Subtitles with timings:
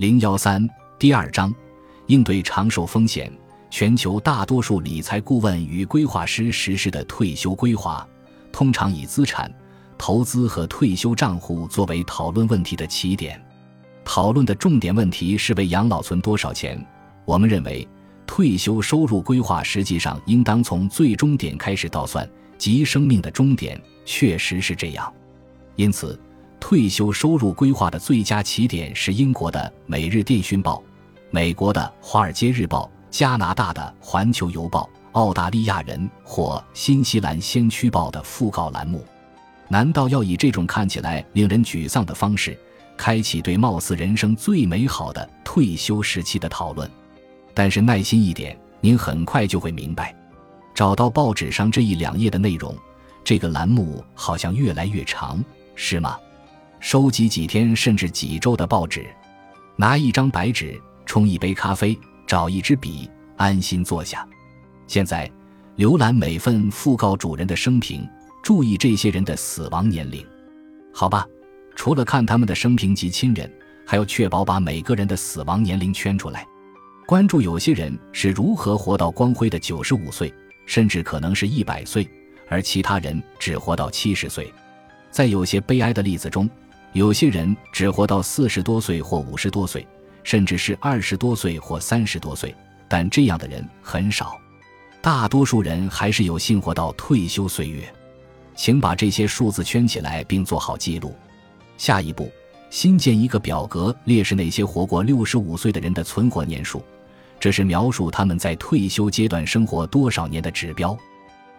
[0.00, 0.66] 零幺三
[0.98, 1.54] 第二章，
[2.06, 3.30] 应对长寿风险，
[3.68, 8.08] 全球大多数理财顾问与规划师实施的退休规划，
[8.50, 9.54] 通常以资产
[9.98, 13.38] 投资和退休账户作为讨论问题的起点。
[14.02, 16.82] 讨论的重点问题是为养老存多少钱。
[17.26, 17.86] 我们认为，
[18.26, 22.26] 退休收入规划实际上应当从最终点开始倒算，
[22.56, 23.78] 即生命的终点。
[24.06, 25.12] 确实是这样，
[25.76, 26.18] 因此。
[26.60, 30.76] 退休收入规划的最佳起点是英国的《每日电讯报》、
[31.30, 39.04] 美国的《华尔街日报》、加拿大的《环球邮报》、澳大利亚人或新西兰《先驱报》的讣告栏目。
[39.66, 42.56] 难道要以这种看起来令人沮丧的方式，
[42.96, 46.88] 开启对貌似人生最美好的退休时期的讨论？
[47.54, 50.14] 但是耐心一点，您很快就会明白，
[50.74, 52.76] 找到报纸上这一两页的内容，
[53.24, 55.42] 这个栏目好像越来越长，
[55.74, 56.16] 是吗？
[56.80, 59.06] 收集几天甚至几周的报纸，
[59.76, 64.26] 拿一张白纸，冲一杯咖啡，找一支笔，安心坐下。
[64.86, 65.30] 现在，
[65.76, 68.08] 浏览每份讣告主人的生平，
[68.42, 70.26] 注意这些人的死亡年龄。
[70.92, 71.26] 好吧，
[71.76, 73.48] 除了看他们的生平及亲人，
[73.86, 76.46] 还要确保把每个人的死亡年龄圈出来。
[77.06, 80.32] 关注有些人是如何活到光辉的九十五岁，
[80.64, 82.08] 甚至可能是一百岁，
[82.48, 84.50] 而其他人只活到七十岁。
[85.10, 86.48] 在有些悲哀的例子中。
[86.92, 89.86] 有些人只活到四十多岁或五十多岁，
[90.24, 92.54] 甚至是二十多岁或三十多岁，
[92.88, 94.36] 但这样的人很少。
[95.00, 97.82] 大多数人还是有幸活到退休岁月。
[98.56, 101.14] 请把这些数字圈起来并做好记录。
[101.78, 102.30] 下一步，
[102.68, 106.84] 新建一个表格，列示那些活过六十五岁的人的存活年数，
[107.38, 110.94] 这是描述他们在退休阶段生活多少年的指标。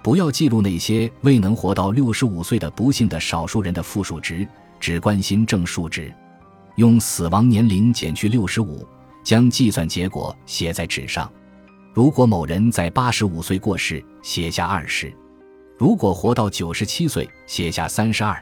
[0.03, 4.47] 不要记录那些未能活到六十五岁的不幸的少数人的负数值。
[4.81, 6.11] 只关心正数值，
[6.75, 8.85] 用死亡年龄减去六十五，
[9.23, 11.31] 将计算结果写在纸上。
[11.93, 15.07] 如果某人在八十五岁过世，写下二十；
[15.77, 18.35] 如果活到九十七岁，写下三十二；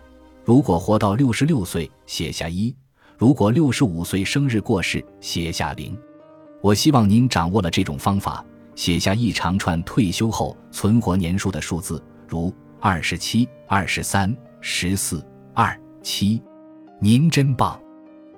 [0.45, 2.73] 如果活到六十六岁，写下一；
[3.17, 5.97] 如果六十五岁生日过世，写下零。
[6.61, 8.45] 我希望您掌握了这种方法，
[8.75, 15.21] 写下一长串退休后存活年数的数字，如二十七、二十三、十四、
[16.11, 16.41] 七，
[16.99, 17.79] 您真棒！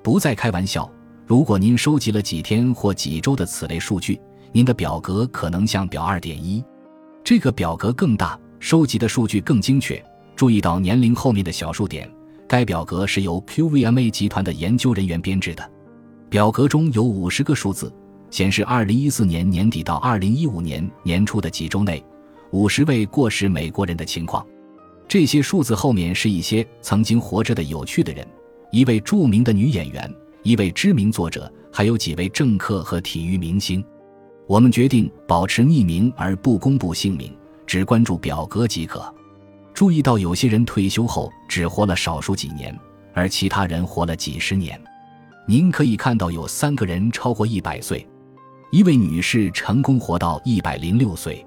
[0.04, 0.92] 不再开玩笑。
[1.26, 4.20] 如果您收集了几天或几周的此类数据，
[4.52, 6.62] 您的表格可能像表二点一。
[7.24, 10.04] 这个表格更大，收集的数据更精确。
[10.36, 12.12] 注意到年龄后面的小数点。
[12.46, 15.72] 该表格是由 QVMA 集团的研究人员编制的。
[16.30, 17.90] 表格中有五十个数字，
[18.30, 22.04] 显示二零一四年年底到二零一五年年初的几周内，
[22.52, 24.46] 五十位过世美国人的情况。
[25.12, 28.26] 这些数字后面是一些曾经活着的有趣的人，
[28.72, 30.10] 一位著名的女演员，
[30.42, 33.84] 一位知名作者，还有几位政客和体育明星。
[34.48, 37.36] 我们决定保持匿名而不公布姓名，
[37.68, 39.14] 只关注表格即可。
[39.74, 42.74] 注意到有些人退休后只活了少数几年，
[43.14, 44.82] 而其他人活了几十年。
[45.46, 48.08] 您可以看到有三个人超过一百岁，
[48.72, 51.46] 一位女士成功活到一百零六岁。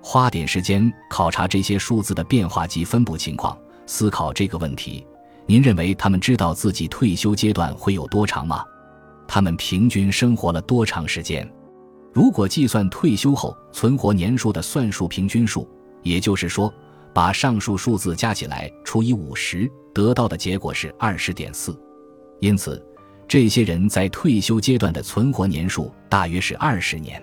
[0.00, 5.06] 花点时间考察这些数字的变化及分布情况，思考这个问题：
[5.46, 8.64] 您认为他们知道自己退休阶段会有多长吗？
[9.26, 11.46] 他们平均生活了多长时间？
[12.14, 15.68] 如果计算退休后存活年数的算术平均数，
[16.02, 16.72] 也就是说，
[17.12, 21.78] 把上述数字加起来除以五十，得到的结果是二十点四。
[22.40, 22.82] 因此，
[23.28, 27.22] 这些人在退休阶段的存活年数大约是二十年。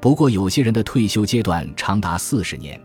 [0.00, 2.80] 不过，有些人的退休阶段长达四十年，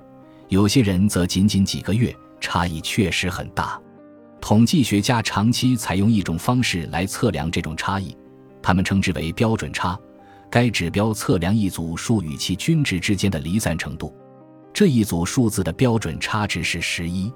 [0.50, 3.80] 有些人则仅仅几个月，差异确实很大。
[4.42, 8.16] 统计学家长期采用一种方式来测量这种差异，
[8.62, 9.98] 他们称之为标准差。
[10.50, 14.14] 该指标测量一组数与其均值之间的离散程度。
[14.74, 17.32] 这一组数字的标准差值是十一，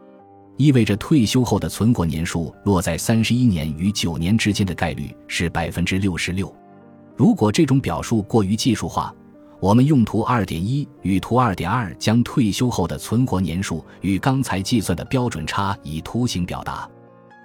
[0.57, 6.53] 意味着退休后的存活年数落在三十一年与九年之间的概率是百分之六十六。
[7.15, 9.13] 如果这种表述过于技术化，
[9.59, 16.89] 我们用图二点一与图二点二将退休后的存活年数与刚才计算的标准差以图形表达。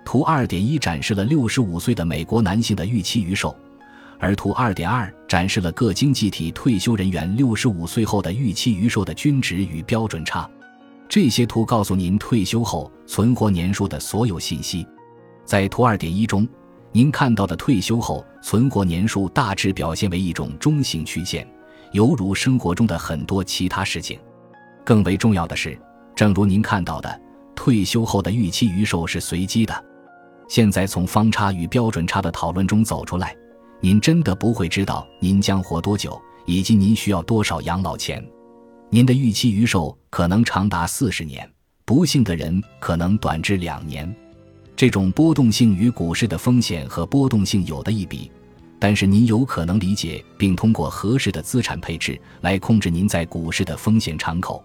[0.04, 3.56] 图二点一展示了六十五岁的美国男性的预期余寿，
[4.18, 10.48] 而图二点二展示了各经济体退休人员六十五岁后的预期余寿的均值与标准差。
[11.08, 14.86] 这些图告诉您退休后存活年数的所有信息。
[15.44, 16.46] 在图二点一中，
[16.92, 21.46] 您看到的退休后存活年数大致表现为一种中型曲线。
[21.94, 24.18] 犹如生活中的很多其他事情，
[24.84, 25.78] 更为重要的是，
[26.16, 27.20] 正如您看到的，
[27.54, 29.84] 退休后的预期余寿是随机的。
[30.48, 33.36] 现在从方差与标准差的讨论中走出来，
[33.78, 38.20] 您真的不会知道您将活多久，以及您需要多少养老钱。
[38.90, 41.48] 您的预期余寿可能长达四十年，
[41.84, 44.12] 不幸的人可能短至两年。
[44.74, 48.32] 这种波动性与股市的风险和波动性有的一比，
[48.86, 54.62] 但是您有可能理解并通过合适的资产配置来控制您在股市的风险敞口。